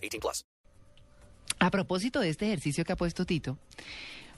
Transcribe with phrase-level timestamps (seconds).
[0.00, 0.44] 18 plus.
[1.58, 3.58] A propósito de este ejercicio que ha puesto Tito,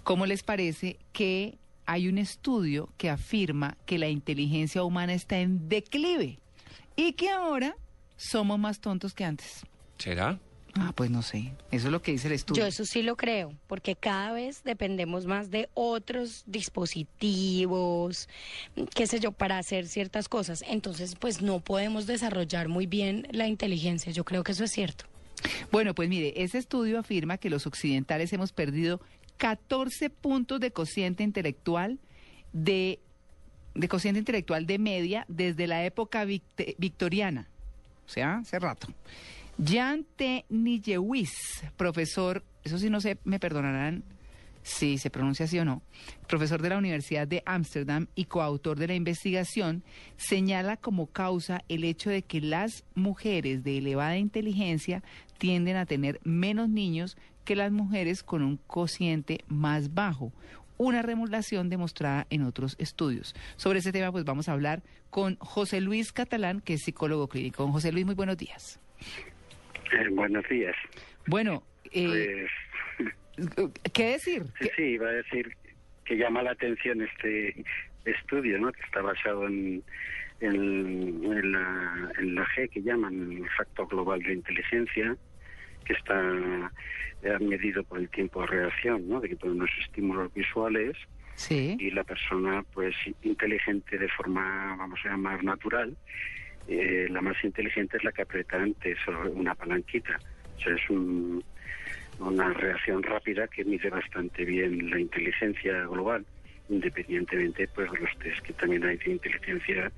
[0.03, 5.69] ¿cómo les parece que hay un estudio que afirma que la inteligencia humana está en
[5.69, 6.39] declive
[6.97, 7.77] y que ahora
[8.17, 9.63] somos más tontos que antes?
[9.99, 10.39] ¿Será?
[10.75, 11.53] Ah, pues no sé.
[11.71, 12.63] Eso es lo que dice el estudio.
[12.63, 18.29] Yo eso sí lo creo, porque cada vez dependemos más de otros dispositivos,
[18.95, 20.65] qué sé yo, para hacer ciertas cosas.
[20.67, 24.13] Entonces, pues no podemos desarrollar muy bien la inteligencia.
[24.13, 25.05] Yo creo que eso es cierto.
[25.71, 29.01] Bueno, pues mire, ese estudio afirma que los occidentales hemos perdido
[29.39, 31.99] 14 puntos de cociente intelectual
[32.53, 33.01] de,
[33.75, 37.49] de cociente intelectual de media desde la época vict- victoriana,
[38.07, 38.89] o sea, hace rato.
[39.63, 40.45] Jan T.
[40.49, 41.33] Nijewis,
[41.77, 44.03] profesor, eso sí no sé, me perdonarán
[44.65, 45.83] si se pronuncia así o no,
[46.29, 49.83] profesor de la Universidad de Ámsterdam y coautor de la investigación,
[50.17, 55.03] señala como causa el hecho de que las mujeres de elevada inteligencia
[55.43, 60.33] tienden a tener menos niños que las mujeres con un cociente más bajo,
[60.79, 63.35] una remodelación demostrada en otros estudios.
[63.57, 67.65] Sobre ese tema pues vamos a hablar con José Luis Catalán, que es psicólogo clínico.
[67.65, 68.79] Don José Luis, muy buenos días.
[69.93, 70.77] Eh, buenos días.
[71.27, 72.47] Bueno, eh,
[72.97, 74.45] Pues, ¿qué decir?
[74.61, 75.57] sí, sí, iba a decir
[76.05, 77.65] que llama la atención este
[78.05, 78.71] estudio, ¿no?
[78.71, 79.83] Que está basado en,
[80.39, 80.55] en,
[81.25, 85.17] en la, en la G, que llaman el factor global de inteligencia,
[85.83, 86.21] que está
[87.23, 89.21] eh, medido por el tiempo de reacción, ¿no?
[89.21, 90.97] De que todos unos estímulos visuales
[91.35, 91.77] Sí.
[91.79, 95.97] y la persona, pues, inteligente de forma, vamos a llamar, natural,
[96.69, 100.19] eh, la más inteligente es la que aprieta antes sobre una palanquita.
[100.57, 101.43] O sea, es un-
[102.21, 106.25] una reacción rápida que mide bastante bien la inteligencia global,
[106.69, 109.91] independientemente pues de los test que también hay de inteligencia,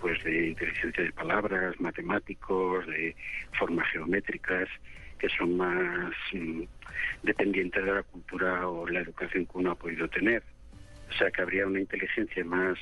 [0.00, 3.16] pues de inteligencia de palabras, matemáticos, de
[3.58, 4.68] formas geométricas,
[5.26, 6.62] que son más mm,
[7.24, 10.42] dependientes de la cultura o la educación que uno ha podido tener.
[11.10, 12.78] O sea, que habría una inteligencia más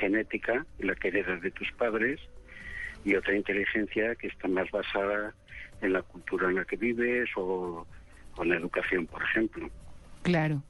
[0.00, 2.20] genética, la que heredas de tus padres,
[3.04, 5.34] y otra inteligencia que está más basada
[5.80, 7.86] en la cultura en la que vives o,
[8.36, 9.70] o en la educación, por ejemplo.
[10.22, 10.62] Claro.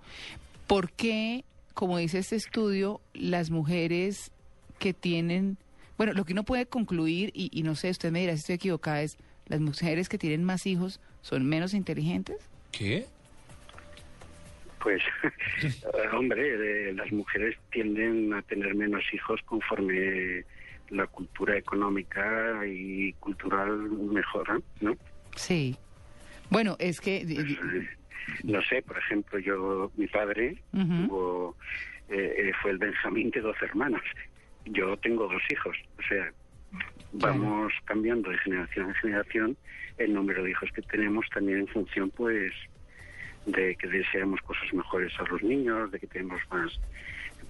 [0.67, 4.33] ¿Por qué, como dice este estudio, las mujeres
[4.79, 5.57] que tienen,
[5.97, 8.57] bueno, lo que uno puede concluir, y, y no sé, usted me dirá si estoy
[8.57, 9.17] equivocada, es
[9.47, 12.37] las mujeres que tienen más hijos son menos inteligentes?
[12.73, 13.07] ¿Qué?
[14.83, 15.03] Pues,
[16.13, 20.45] hombre, eh, las mujeres tienden a tener menos hijos conforme
[20.91, 24.97] la cultura económica y cultural mejora, ¿no?
[25.35, 25.77] Sí.
[26.51, 27.25] Bueno, es que...
[27.25, 27.59] di-
[28.45, 31.57] No sé, por ejemplo, yo, mi padre tuvo,
[32.09, 34.03] eh, eh, fue el Benjamín de dos hermanos.
[34.67, 36.33] Yo tengo dos hijos, o sea,
[37.19, 39.57] vamos cambiando de generación en generación
[39.99, 42.53] el número de hijos que tenemos también en función, pues,
[43.47, 46.79] de que deseamos cosas mejores a los niños, de que tenemos más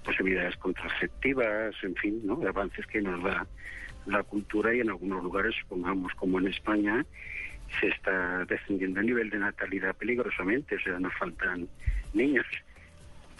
[0.04, 2.40] posibilidades contraceptivas, en fin, ¿no?
[2.46, 3.46] Avances que nos da
[4.06, 7.04] la cultura y en algunos lugares, supongamos como en España,
[7.80, 11.68] se está descendiendo el nivel de natalidad peligrosamente, o sea, nos faltan
[12.14, 12.46] niños.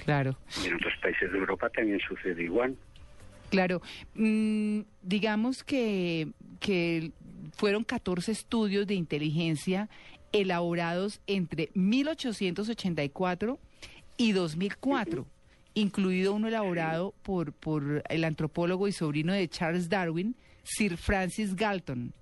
[0.04, 0.36] claro.
[0.62, 2.76] Y en otros países de Europa también sucede igual.
[3.51, 3.81] Claro,
[4.15, 6.29] mm, digamos que,
[6.61, 7.12] que
[7.57, 9.89] fueron 14 estudios de inteligencia
[10.33, 13.59] elaborados entre 1884
[14.17, 15.27] y 2004,
[15.75, 22.13] incluido uno elaborado por, por el antropólogo y sobrino de Charles Darwin, Sir Francis Galton.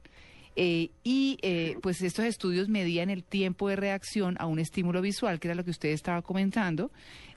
[0.56, 5.41] Eh, y eh, pues estos estudios medían el tiempo de reacción a un estímulo visual,
[5.41, 6.93] que era lo que usted estaba comentando,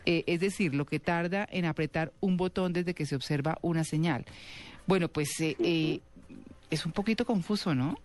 [0.09, 3.83] eh, es decir, lo que tarda en apretar un botón desde que se observa una
[3.83, 4.23] señal.
[4.85, 5.99] Bueno, pues eh, eh,
[6.71, 7.99] es un poquito confuso, ¿no?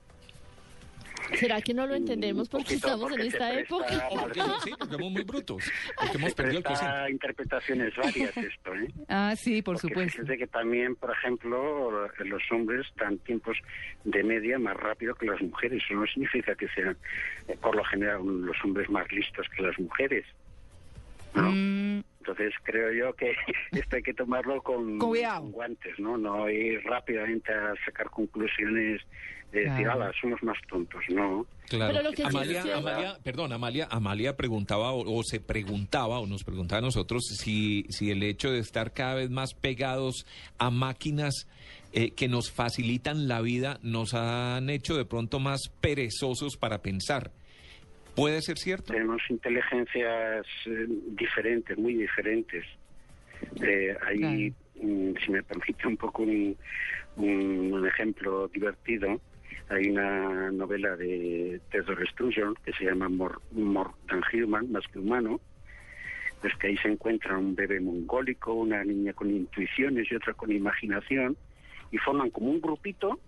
[1.39, 4.09] ¿Será que no lo entendemos porque poquito, estamos porque en esta presta época?
[4.11, 5.63] O porque, sí, porque somos muy brutos.
[5.97, 7.11] Porque hemos perdido el cociente.
[7.13, 8.89] interpretaciones varias esto, ¿eh?
[9.09, 10.23] Ah, sí, por Porque supuesto.
[10.23, 13.57] fíjese que también, por ejemplo, los hombres dan tiempos
[14.03, 15.81] de media más rápido que las mujeres.
[15.85, 16.97] Eso no significa que sean,
[17.47, 20.27] eh, por lo general, los hombres más listos que las mujeres.
[21.35, 21.51] ¿No?
[21.51, 23.33] Mm, Entonces creo yo que
[23.73, 26.17] esto hay que tomarlo con, Con guantes, ¿no?
[26.17, 29.01] No ir rápidamente a sacar conclusiones
[29.53, 29.93] de decir, Claro.
[30.05, 31.47] ala, somos más tontos, ¿no?
[31.69, 31.93] Claro.
[31.93, 36.21] Pero lo que sí Amalia, cierto- Amalia, perdón, Amalia, Amalia preguntaba o, o se preguntaba
[36.21, 40.27] o nos preguntaba a nosotros si, si el hecho de estar cada vez más pegados
[40.59, 41.47] a máquinas
[41.93, 47.31] eh, que nos facilitan la vida nos han hecho de pronto más perezosos para pensar.
[48.15, 48.93] ¿Puede ser cierto?
[48.93, 52.65] Tenemos inteligencias eh, diferentes, muy diferentes.
[53.63, 56.57] Eh, hay, mm, si me permite un poco un,
[57.17, 59.21] un- un ejemplo divertido,
[59.69, 64.99] hay una novela de Theodore Sturgeon que se llama More, More Than Human, más que
[64.99, 65.41] humano,
[66.43, 70.53] pues que ahí se encuentra un bebé mongólico, una niña con intuiciones y otra con
[70.53, 71.37] imaginación,
[71.91, 73.19] y forman como un grupito,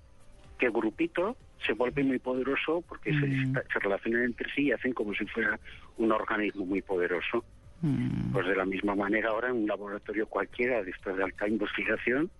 [0.59, 1.37] que grupito
[1.67, 3.55] se vuelve muy poderoso porque se, Mm.
[3.73, 5.59] se relacionan entre sí y hacen como si fuera
[5.97, 7.45] un organismo muy poderoso.
[7.83, 8.33] Mm.
[8.33, 12.31] Pues de la misma manera ahora en un laboratorio cualquiera de estos de alta investigación,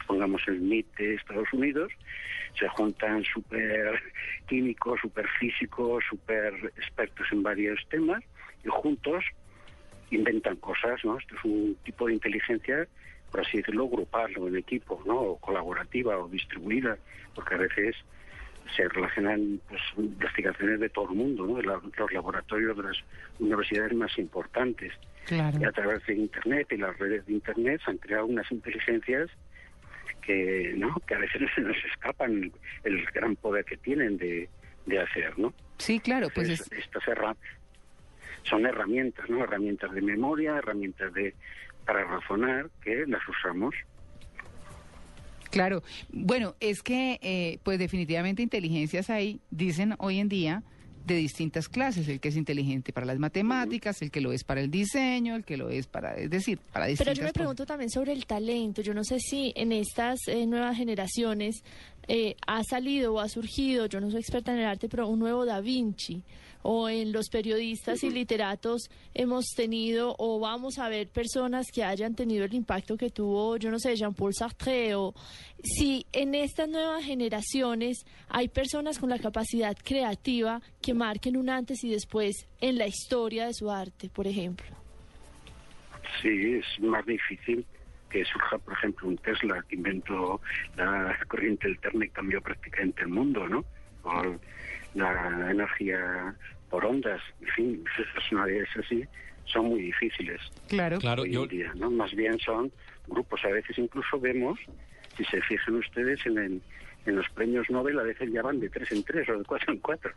[0.00, 1.92] supongamos el MIT de Estados Unidos,
[2.58, 4.00] se juntan super
[4.46, 8.22] químicos, super físicos, super expertos en varios temas
[8.64, 9.24] y juntos
[10.10, 11.18] inventan cosas, ¿no?
[11.18, 12.86] Esto es un tipo de inteligencia,
[13.30, 15.14] por así decirlo, grupal o en equipo, ¿no?
[15.14, 16.98] O colaborativa o distribuida,
[17.34, 17.96] porque a veces
[18.76, 21.56] se relacionan pues, investigaciones de todo el mundo, ¿no?
[21.56, 22.96] De la- los laboratorios de las
[23.38, 24.92] universidades más importantes.
[25.26, 25.58] Claro.
[25.60, 29.30] Y a través de Internet y las redes de Internet se han creado unas inteligencias
[30.22, 30.94] que, ¿no?
[31.06, 32.52] que a veces se nos escapan
[32.84, 34.48] el gran poder que tienen de,
[34.86, 35.52] de hacer, ¿no?
[35.78, 37.36] Sí, claro, pues es, estas herra-
[38.44, 39.42] son herramientas, ¿no?
[39.44, 41.34] Herramientas de memoria, herramientas de
[41.84, 43.74] para razonar que las usamos.
[45.52, 50.62] Claro, bueno, es que eh, pues definitivamente inteligencias hay, dicen hoy en día,
[51.04, 54.60] de distintas clases, el que es inteligente para las matemáticas, el que lo es para
[54.60, 57.32] el diseño, el que lo es para, es decir, para Pero distintas yo me cosas.
[57.32, 58.82] pregunto también sobre el talento.
[58.82, 61.62] Yo no sé si en estas eh, nuevas generaciones
[62.08, 65.18] eh, ha salido o ha surgido, yo no soy experta en el arte, pero un
[65.18, 66.22] nuevo Da Vinci.
[66.64, 72.14] O en los periodistas y literatos hemos tenido o vamos a ver personas que hayan
[72.14, 74.94] tenido el impacto que tuvo, yo no sé, Jean-Paul Sartre.
[74.94, 75.12] O
[75.64, 81.82] si en estas nuevas generaciones hay personas con la capacidad creativa que marquen un antes
[81.82, 84.76] y después en la historia de su arte, por ejemplo.
[86.22, 87.66] Sí, es más difícil
[88.12, 90.40] que surja, por ejemplo, un Tesla que inventó
[90.76, 93.64] la corriente alterna y cambió prácticamente el mundo, ¿no?
[94.02, 94.36] O
[94.94, 96.34] la energía
[96.68, 99.04] por ondas, en fin, esas personalidades así
[99.46, 101.90] son muy difíciles Claro, Claro, hoy yo, día, ¿no?
[101.90, 102.70] Más bien son
[103.08, 104.58] grupos, a veces incluso vemos,
[105.16, 106.62] si se fijan ustedes en, el-
[107.06, 109.72] en los premios Nobel, a veces ya van de tres en tres o de cuatro
[109.72, 110.12] en cuatro.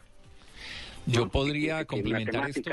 [1.07, 1.29] yo ¿no?
[1.29, 2.71] podría complementar esto.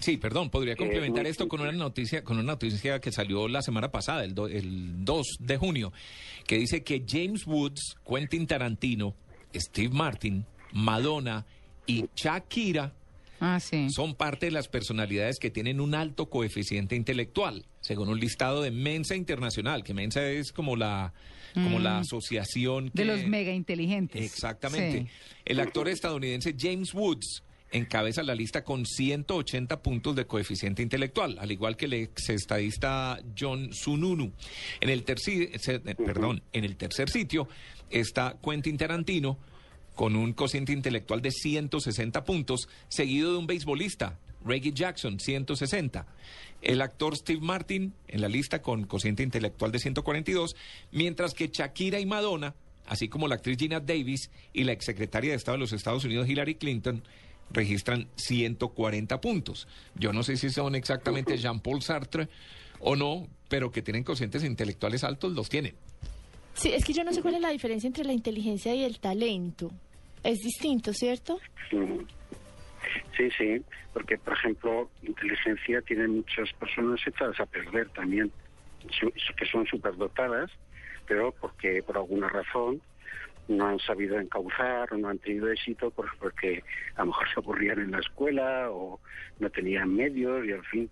[0.00, 3.62] Sí, perdón, podría Eh, complementar esto con una noticia, con una noticia que salió la
[3.62, 5.92] semana pasada, el, do- el 2 de junio,
[6.46, 9.14] que dice que James Woods, Quentin Tarantino,
[9.54, 11.44] Steve Martin, Madonna
[11.86, 12.92] y Shakira
[13.40, 13.88] ah, sí.
[13.90, 18.70] son parte de las personalidades que tienen un alto coeficiente intelectual, según un listado de
[18.70, 21.12] Mensa Internacional, que Mensa es como la,
[21.54, 22.90] como la asociación Mm.
[22.94, 24.22] De que- los mega inteligentes.
[24.24, 25.02] Exactamente.
[25.02, 25.08] Sí.
[25.44, 31.50] El actor estadounidense James Woods encabeza la lista con 180 puntos de coeficiente intelectual, al
[31.50, 34.32] igual que el ex estadista John Sununu.
[34.80, 37.48] En el se- eh, perdón, en el tercer sitio
[37.90, 39.38] está Quentin Tarantino
[39.94, 46.06] con un cociente intelectual de 160 puntos, seguido de un beisbolista, Reggie Jackson, 160.
[46.62, 50.56] El actor Steve Martin en la lista con cociente intelectual de 142,
[50.92, 52.54] mientras que Shakira y Madonna,
[52.86, 56.28] así como la actriz Gina Davis y la exsecretaria de Estado de los Estados Unidos
[56.28, 57.02] Hillary Clinton,
[57.52, 59.68] registran 140 puntos.
[59.94, 62.28] Yo no sé si son exactamente Jean-Paul Sartre
[62.80, 65.74] o no, pero que tienen cocientes intelectuales altos, los tienen.
[66.54, 68.98] Sí, es que yo no sé cuál es la diferencia entre la inteligencia y el
[68.98, 69.70] talento.
[70.22, 71.38] Es distinto, ¿cierto?
[71.70, 72.00] Mm.
[73.16, 78.30] Sí, sí, porque por ejemplo, inteligencia tiene muchas personas echadas a perder también,
[78.98, 80.50] su- que son superdotadas,
[81.06, 82.80] pero porque por alguna razón
[83.48, 86.62] no han sabido encauzar o no han tenido éxito pues porque
[86.94, 89.00] a lo mejor se aburrían en la escuela o
[89.38, 90.90] no tenían medios y al fin,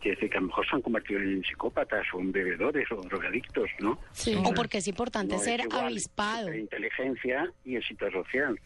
[0.00, 2.96] quiere decir que a lo mejor se han convertido en psicópatas o en bebedores o
[3.02, 3.98] drogadictos, ¿no?
[4.12, 4.34] Sí.
[4.36, 6.52] O porque es importante No es ser igual avispado.
[6.52, 8.58] Inteligencia y éxito social.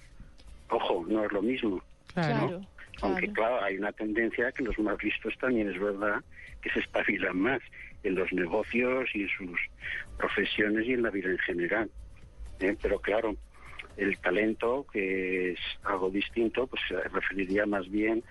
[0.70, 1.82] Ojo, no es lo mismo.
[2.14, 2.46] Claro.
[2.46, 2.60] Claro.
[3.02, 3.34] Aunque claro.
[3.34, 6.24] claro, hay una tendencia que los más listos también es verdad
[6.62, 7.60] que se espabilan más
[8.02, 9.60] en los negocios y en sus
[10.16, 11.90] profesiones y en la vida en general.
[12.60, 12.76] ¿Eh?
[12.80, 13.34] Pero claro,
[13.96, 18.22] el talento, que es algo distinto, pues se referiría más bien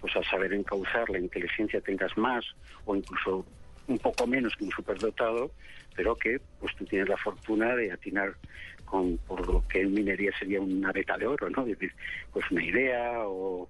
[0.00, 2.44] pues al saber encauzar la inteligencia tengas más
[2.84, 3.44] o incluso
[3.88, 5.50] un poco menos que un superdotado,
[5.96, 8.34] pero que pues tú tienes la fortuna de atinar
[8.84, 11.62] con por lo que en minería sería una beta de oro, ¿no?
[11.62, 11.92] Es decir,
[12.32, 13.68] pues una idea o,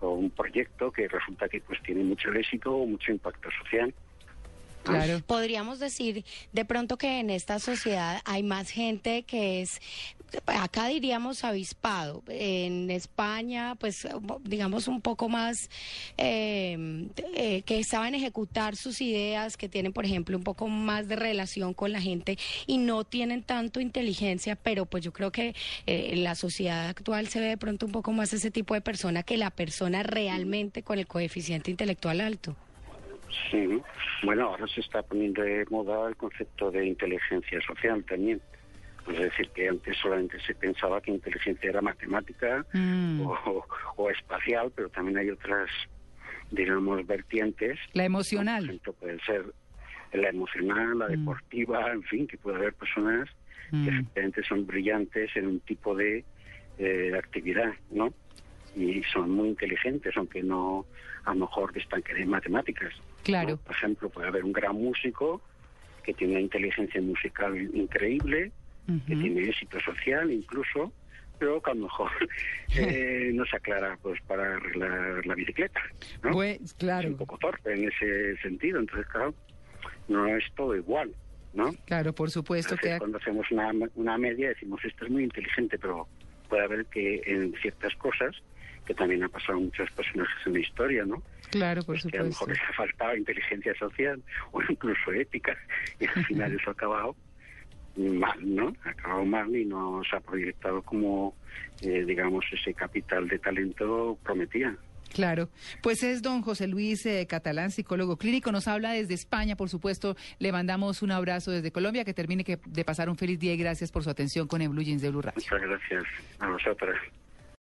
[0.00, 3.94] o un proyecto que resulta que pues tiene mucho éxito o mucho impacto social.
[4.82, 5.20] Claro.
[5.26, 9.80] Podríamos decir de pronto que en esta sociedad hay más gente que es,
[10.46, 14.08] acá diríamos avispado, en España pues
[14.42, 15.68] digamos un poco más
[16.16, 21.16] eh, eh, que saben ejecutar sus ideas, que tienen por ejemplo un poco más de
[21.16, 25.54] relación con la gente y no tienen tanto inteligencia, pero pues yo creo que
[25.86, 28.80] eh, en la sociedad actual se ve de pronto un poco más ese tipo de
[28.80, 32.56] persona que la persona realmente con el coeficiente intelectual alto.
[33.50, 33.80] Sí,
[34.22, 38.40] bueno, ahora se está poniendo de moda el concepto de inteligencia social también.
[39.08, 43.20] Es decir, que antes solamente se pensaba que inteligencia era matemática Mm.
[43.20, 45.68] o, o espacial, pero también hay otras,
[46.50, 47.78] digamos, vertientes.
[47.94, 48.64] La emocional.
[48.66, 49.44] Por ejemplo, puede ser
[50.12, 53.28] la emocional, la deportiva, en fin, que puede haber personas
[53.70, 53.88] que Mm.
[53.88, 56.24] efectivamente son brillantes en un tipo de
[56.78, 58.12] eh, actividad, ¿no?
[58.74, 60.86] Y son muy inteligentes, aunque no
[61.24, 62.92] a lo mejor destacan en matemáticas.
[63.22, 63.50] Claro.
[63.50, 63.56] ¿no?
[63.58, 65.42] Por ejemplo, puede haber un gran músico
[66.02, 68.52] que tiene una inteligencia musical increíble,
[69.06, 69.22] que Ujú.
[69.22, 70.92] tiene éxito social incluso,
[71.38, 72.10] pero que a lo mejor
[72.76, 75.80] eh, no se aclara pues para arreglar la bicicleta.
[76.22, 76.32] ¿no?
[76.32, 79.34] Pues, Es claro, un poco torpe en ese sentido, entonces claro,
[80.08, 81.14] no es todo igual,
[81.52, 81.72] ¿no?
[81.84, 85.78] claro, por supuesto Entonces, que cuando hacemos una, una media decimos esto es muy inteligente,
[85.78, 86.08] pero
[86.48, 88.36] puede haber que en ciertas cosas,
[88.84, 91.22] que también ha pasado a muchos personajes en la historia, ¿no?
[91.50, 92.46] Claro, por Pues que a lo supuesto.
[92.46, 95.56] mejor les ha faltado inteligencia social o incluso ética,
[95.98, 97.16] y al final eso ha acabado
[97.96, 98.72] mal, ¿no?
[98.84, 101.34] Ha acabado mal y no se ha proyectado como,
[101.82, 104.76] eh, digamos, ese capital de talento prometía.
[105.12, 105.48] Claro,
[105.82, 110.16] pues es don José Luis eh, Catalán, psicólogo clínico, nos habla desde España, por supuesto,
[110.38, 113.56] le mandamos un abrazo desde Colombia, que termine que, de pasar un feliz día y
[113.56, 115.34] gracias por su atención con el Blue Jeans de Blue Radio.
[115.36, 116.04] Muchas gracias
[116.38, 116.96] a vosotras.